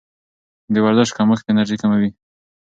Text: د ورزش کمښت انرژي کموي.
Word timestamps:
د 0.73 0.75
ورزش 0.85 1.09
کمښت 1.17 1.45
انرژي 1.51 1.77
کموي. 1.81 2.09